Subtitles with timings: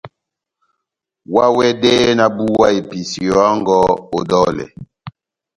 [1.33, 3.75] Oháwɛdɛhɛ nahábuwa episeyo yɔngɔ
[4.17, 4.65] ó dɔlɛ!